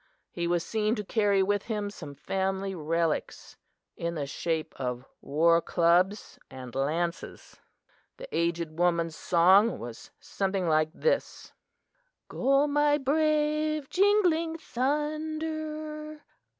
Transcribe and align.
He 0.31 0.47
was 0.47 0.65
seen 0.65 0.95
to 0.95 1.03
carry 1.03 1.43
with 1.43 1.61
him 1.65 1.91
some 1.91 2.15
family 2.15 2.73
relics 2.73 3.55
in 3.95 4.15
the 4.15 4.25
shape 4.25 4.73
of 4.77 5.05
war 5.21 5.61
clubs 5.61 6.39
and 6.49 6.73
lances. 6.73 7.59
"The 8.17 8.27
aged 8.35 8.79
woman's 8.79 9.15
song 9.15 9.77
was 9.77 10.09
something 10.19 10.67
like 10.67 10.89
this: 10.91 11.53
"Go, 12.29 12.65
my 12.65 12.97
brave 12.97 13.91
Jingling 13.91 14.57
Thunder! 14.57 16.23